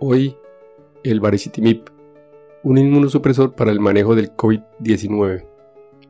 Hoy, 0.00 0.36
el 1.02 1.18
baricitinib, 1.18 1.90
un 2.62 2.78
inmunosupresor 2.78 3.56
para 3.56 3.72
el 3.72 3.80
manejo 3.80 4.14
del 4.14 4.30
COVID-19, 4.30 5.44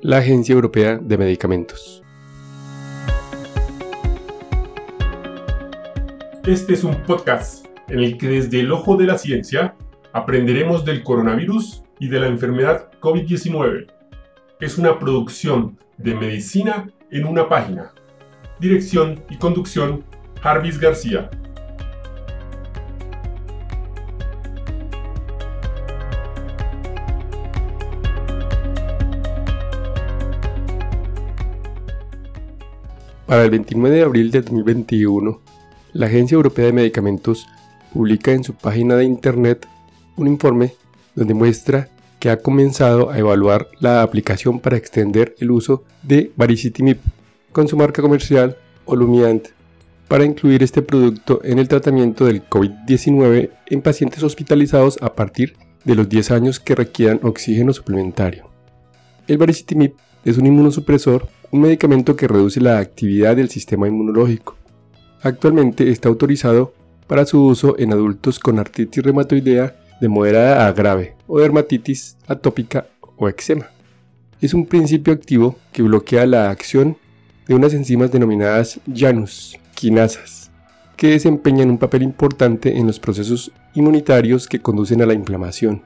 la 0.00 0.16
Agencia 0.16 0.54
Europea 0.54 0.98
de 0.98 1.16
Medicamentos. 1.16 2.02
Este 6.44 6.72
es 6.72 6.82
un 6.82 7.00
podcast 7.04 7.66
en 7.88 8.00
el 8.00 8.18
que 8.18 8.26
desde 8.26 8.58
el 8.58 8.72
ojo 8.72 8.96
de 8.96 9.06
la 9.06 9.18
ciencia 9.18 9.76
aprenderemos 10.12 10.84
del 10.84 11.04
coronavirus 11.04 11.84
y 12.00 12.08
de 12.08 12.18
la 12.18 12.26
enfermedad 12.26 12.90
COVID-19. 13.00 13.86
Es 14.58 14.78
una 14.78 14.98
producción 14.98 15.78
de 15.96 16.16
medicina 16.16 16.90
en 17.12 17.24
una 17.24 17.48
página. 17.48 17.92
Dirección 18.58 19.22
y 19.30 19.36
conducción, 19.36 20.02
Jarvis 20.42 20.80
García. 20.80 21.30
Para 33.26 33.42
el 33.42 33.50
29 33.50 33.96
de 33.96 34.02
abril 34.02 34.30
de 34.30 34.40
2021, 34.40 35.40
la 35.94 36.06
Agencia 36.06 36.36
Europea 36.36 36.66
de 36.66 36.72
Medicamentos 36.72 37.48
publica 37.92 38.30
en 38.30 38.44
su 38.44 38.54
página 38.54 38.94
de 38.94 39.04
Internet 39.04 39.66
un 40.16 40.28
informe 40.28 40.74
donde 41.16 41.34
muestra 41.34 41.88
que 42.20 42.30
ha 42.30 42.38
comenzado 42.38 43.10
a 43.10 43.18
evaluar 43.18 43.66
la 43.80 44.02
aplicación 44.02 44.60
para 44.60 44.76
extender 44.76 45.34
el 45.40 45.50
uso 45.50 45.82
de 46.04 46.30
baricitinib 46.36 46.98
con 47.50 47.66
su 47.66 47.76
marca 47.76 48.00
comercial 48.00 48.58
Olumiant 48.84 49.48
para 50.06 50.24
incluir 50.24 50.62
este 50.62 50.82
producto 50.82 51.40
en 51.42 51.58
el 51.58 51.66
tratamiento 51.66 52.26
del 52.26 52.48
COVID-19 52.48 53.50
en 53.66 53.82
pacientes 53.82 54.22
hospitalizados 54.22 55.02
a 55.02 55.14
partir 55.16 55.56
de 55.84 55.96
los 55.96 56.08
10 56.08 56.30
años 56.30 56.60
que 56.60 56.76
requieran 56.76 57.18
oxígeno 57.24 57.72
suplementario. 57.72 58.48
El 59.26 59.38
baricitinib 59.38 59.94
es 60.24 60.38
un 60.38 60.46
inmunosupresor 60.46 61.28
un 61.50 61.60
medicamento 61.60 62.16
que 62.16 62.28
reduce 62.28 62.60
la 62.60 62.78
actividad 62.78 63.36
del 63.36 63.48
sistema 63.48 63.88
inmunológico. 63.88 64.56
Actualmente 65.22 65.90
está 65.90 66.08
autorizado 66.08 66.74
para 67.06 67.24
su 67.26 67.44
uso 67.44 67.78
en 67.78 67.92
adultos 67.92 68.38
con 68.38 68.58
artritis 68.58 69.02
reumatoidea 69.02 69.76
de 70.00 70.08
moderada 70.08 70.66
a 70.66 70.72
grave 70.72 71.16
o 71.26 71.38
dermatitis 71.38 72.16
atópica 72.26 72.86
o 73.16 73.28
eczema. 73.28 73.66
Es 74.40 74.52
un 74.54 74.66
principio 74.66 75.12
activo 75.12 75.56
que 75.72 75.82
bloquea 75.82 76.26
la 76.26 76.50
acción 76.50 76.96
de 77.46 77.54
unas 77.54 77.72
enzimas 77.72 78.12
denominadas 78.12 78.80
Janus 78.92 79.58
quinasas, 79.74 80.50
que 80.96 81.10
desempeñan 81.10 81.70
un 81.70 81.78
papel 81.78 82.02
importante 82.02 82.76
en 82.76 82.86
los 82.86 82.98
procesos 82.98 83.52
inmunitarios 83.74 84.48
que 84.48 84.60
conducen 84.60 85.00
a 85.02 85.06
la 85.06 85.14
inflamación. 85.14 85.82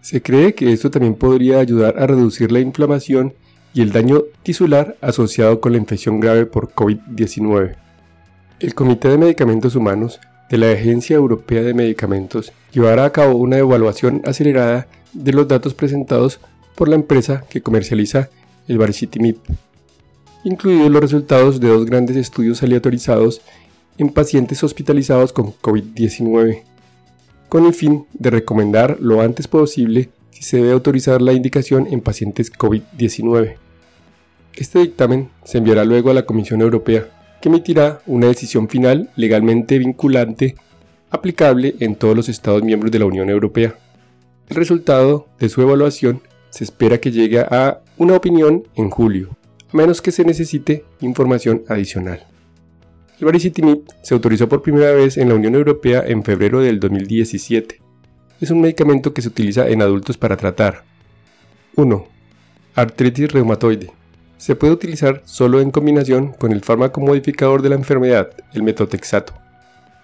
Se 0.00 0.22
cree 0.22 0.54
que 0.54 0.72
esto 0.72 0.90
también 0.90 1.14
podría 1.14 1.58
ayudar 1.58 1.98
a 1.98 2.06
reducir 2.06 2.52
la 2.52 2.60
inflamación 2.60 3.34
y 3.74 3.82
el 3.82 3.92
daño 3.92 4.22
tisular 4.42 4.96
asociado 5.00 5.60
con 5.60 5.72
la 5.72 5.78
infección 5.78 6.20
grave 6.20 6.46
por 6.46 6.72
COVID-19. 6.72 7.74
El 8.60 8.74
Comité 8.74 9.08
de 9.08 9.18
Medicamentos 9.18 9.74
Humanos 9.74 10.20
de 10.48 10.58
la 10.58 10.70
Agencia 10.70 11.16
Europea 11.16 11.62
de 11.62 11.74
Medicamentos 11.74 12.52
llevará 12.72 13.04
a 13.04 13.10
cabo 13.10 13.34
una 13.34 13.58
evaluación 13.58 14.22
acelerada 14.24 14.86
de 15.12 15.32
los 15.32 15.48
datos 15.48 15.74
presentados 15.74 16.38
por 16.76 16.88
la 16.88 16.94
empresa 16.94 17.44
que 17.50 17.62
comercializa 17.62 18.30
el 18.68 18.78
baricitinib, 18.78 19.38
incluidos 20.44 20.90
los 20.90 21.02
resultados 21.02 21.60
de 21.60 21.68
dos 21.68 21.84
grandes 21.84 22.16
estudios 22.16 22.62
aleatorizados 22.62 23.42
en 23.98 24.08
pacientes 24.10 24.62
hospitalizados 24.62 25.32
con 25.32 25.52
COVID-19, 25.52 26.62
con 27.48 27.66
el 27.66 27.74
fin 27.74 28.06
de 28.12 28.30
recomendar 28.30 28.98
lo 29.00 29.20
antes 29.20 29.48
posible 29.48 30.10
si 30.30 30.42
se 30.42 30.58
debe 30.58 30.72
autorizar 30.72 31.22
la 31.22 31.32
indicación 31.32 31.86
en 31.90 32.00
pacientes 32.00 32.52
COVID-19. 32.52 33.63
Este 34.56 34.78
dictamen 34.78 35.30
se 35.42 35.58
enviará 35.58 35.84
luego 35.84 36.10
a 36.10 36.14
la 36.14 36.26
Comisión 36.26 36.60
Europea, 36.60 37.08
que 37.42 37.48
emitirá 37.48 38.00
una 38.06 38.28
decisión 38.28 38.68
final 38.68 39.10
legalmente 39.16 39.78
vinculante 39.78 40.54
aplicable 41.10 41.74
en 41.80 41.96
todos 41.96 42.14
los 42.14 42.28
Estados 42.28 42.62
miembros 42.62 42.92
de 42.92 43.00
la 43.00 43.06
Unión 43.06 43.28
Europea. 43.30 43.74
El 44.48 44.56
resultado 44.56 45.26
de 45.40 45.48
su 45.48 45.60
evaluación 45.60 46.22
se 46.50 46.62
espera 46.62 46.98
que 46.98 47.10
llegue 47.10 47.40
a 47.40 47.80
una 47.98 48.14
opinión 48.14 48.62
en 48.76 48.90
julio, 48.90 49.36
a 49.72 49.76
menos 49.76 50.00
que 50.00 50.12
se 50.12 50.24
necesite 50.24 50.84
información 51.00 51.64
adicional. 51.68 52.24
El 53.18 53.26
baricitinib 53.26 53.82
se 54.02 54.14
autorizó 54.14 54.48
por 54.48 54.62
primera 54.62 54.92
vez 54.92 55.16
en 55.16 55.30
la 55.30 55.34
Unión 55.34 55.56
Europea 55.56 56.04
en 56.06 56.22
febrero 56.22 56.60
del 56.60 56.78
2017. 56.78 57.80
Es 58.40 58.50
un 58.52 58.60
medicamento 58.60 59.12
que 59.14 59.22
se 59.22 59.28
utiliza 59.28 59.68
en 59.68 59.82
adultos 59.82 60.16
para 60.16 60.36
tratar 60.36 60.84
1. 61.74 62.06
Artritis 62.76 63.32
reumatoide 63.32 63.92
se 64.36 64.56
puede 64.56 64.72
utilizar 64.72 65.22
solo 65.24 65.60
en 65.60 65.70
combinación 65.70 66.32
con 66.32 66.52
el 66.52 66.62
fármaco 66.62 67.00
modificador 67.00 67.62
de 67.62 67.68
la 67.70 67.74
enfermedad, 67.76 68.30
el 68.52 68.62
metotrexato. 68.62 69.32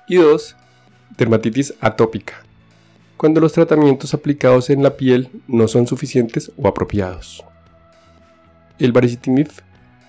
Y 0.09 0.17
2. 0.17 0.57
Dermatitis 1.17 1.75
atópica, 1.81 2.43
cuando 3.17 3.41
los 3.41 3.53
tratamientos 3.53 4.15
aplicados 4.15 4.71
en 4.71 4.83
la 4.83 4.97
piel 4.97 5.29
no 5.47 5.69
son 5.69 5.87
suficientes 5.87 6.51
o 6.57 6.69
apropiados. 6.69 7.45
El 8.79 8.93
baricitinib 8.93 9.51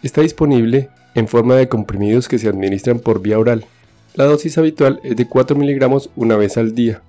está 0.01 0.21
disponible 0.21 0.89
en 1.15 1.27
forma 1.27 1.55
de 1.55 1.67
comprimidos 1.67 2.27
que 2.29 2.39
se 2.39 2.47
administran 2.47 2.99
por 2.99 3.21
vía 3.21 3.37
oral. 3.37 3.65
La 4.13 4.25
dosis 4.25 4.57
habitual 4.57 4.99
es 5.03 5.15
de 5.15 5.27
4 5.27 5.55
miligramos 5.57 6.09
una 6.15 6.37
vez 6.37 6.57
al 6.57 6.73
día, 6.73 7.01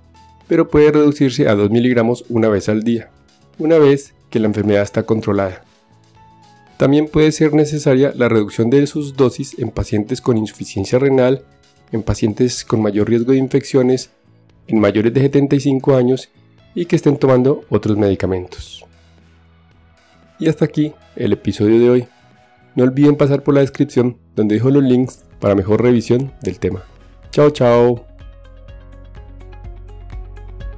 pero 0.47 0.69
puede 0.69 0.91
reducirse 0.91 1.47
a 1.47 1.55
2 1.55 1.69
miligramos 1.69 2.25
una 2.27 2.49
vez 2.49 2.67
al 2.67 2.83
día, 2.83 3.09
una 3.57 3.77
vez 3.77 4.13
que 4.29 4.39
la 4.39 4.47
enfermedad 4.47 4.83
está 4.83 5.03
controlada. 5.03 5.63
También 6.77 7.07
puede 7.07 7.31
ser 7.31 7.53
necesaria 7.53 8.13
la 8.15 8.29
reducción 8.29 8.69
de 8.69 8.85
sus 8.87 9.15
dosis 9.15 9.57
en 9.59 9.71
pacientes 9.71 10.21
con 10.21 10.37
insuficiencia 10.37 10.99
renal, 10.99 11.43
en 11.91 12.03
pacientes 12.03 12.65
con 12.65 12.81
mayor 12.81 13.09
riesgo 13.09 13.31
de 13.31 13.37
infecciones, 13.37 14.09
en 14.67 14.79
mayores 14.79 15.13
de 15.13 15.21
75 15.21 15.95
años 15.95 16.29
y 16.75 16.85
que 16.85 16.95
estén 16.95 17.17
tomando 17.17 17.63
otros 17.69 17.97
medicamentos. 17.97 18.85
Y 20.39 20.49
hasta 20.49 20.65
aquí 20.65 20.93
el 21.15 21.33
episodio 21.33 21.79
de 21.79 21.89
hoy. 21.89 22.07
No 22.75 22.83
olviden 22.83 23.15
pasar 23.15 23.43
por 23.43 23.53
la 23.53 23.61
descripción 23.61 24.17
donde 24.35 24.55
dejo 24.55 24.71
los 24.71 24.83
links 24.83 25.25
para 25.39 25.55
mejor 25.55 25.83
revisión 25.83 26.33
del 26.41 26.59
tema. 26.59 26.83
Chao, 27.31 27.51
chao. 27.51 28.12